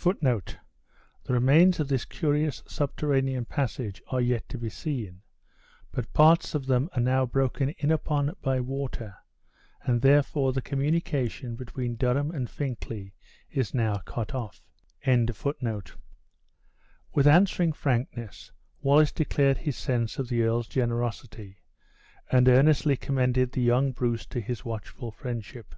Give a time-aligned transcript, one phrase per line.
[0.00, 0.52] The
[1.30, 5.22] remains of this curious subterranean passage are yet to be seen;
[5.90, 9.16] but parts of them are now broken in upon by water,
[9.82, 13.14] and therefore the communication between Durham and Fincklay
[13.50, 14.62] is now cut off.
[15.04, 15.34] With
[17.26, 21.58] answering frankness, Wallace declared his sense of the earl's generosity;
[22.30, 25.74] and earnestly commended the young Bruce to his watchful friendship.